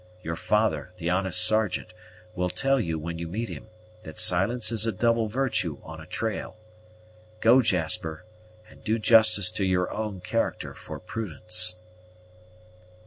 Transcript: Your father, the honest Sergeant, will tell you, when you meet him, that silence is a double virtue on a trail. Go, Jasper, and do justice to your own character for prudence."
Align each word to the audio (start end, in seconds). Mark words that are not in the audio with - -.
Your 0.23 0.35
father, 0.35 0.91
the 0.97 1.11
honest 1.11 1.39
Sergeant, 1.45 1.93
will 2.33 2.49
tell 2.49 2.79
you, 2.79 2.97
when 2.97 3.19
you 3.19 3.27
meet 3.27 3.49
him, 3.49 3.67
that 4.01 4.17
silence 4.17 4.71
is 4.71 4.87
a 4.87 4.91
double 4.91 5.27
virtue 5.27 5.77
on 5.83 6.01
a 6.01 6.07
trail. 6.07 6.57
Go, 7.39 7.61
Jasper, 7.61 8.25
and 8.67 8.83
do 8.83 8.97
justice 8.97 9.51
to 9.51 9.63
your 9.63 9.93
own 9.93 10.19
character 10.19 10.73
for 10.73 10.99
prudence." 10.99 11.75